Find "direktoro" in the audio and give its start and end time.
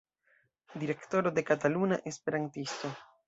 0.83-1.29